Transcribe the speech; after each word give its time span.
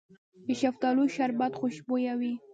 د 0.45 0.47
شفتالو 0.61 1.03
شربت 1.15 1.51
خوشبويه 1.59 2.13
وي. 2.19 2.33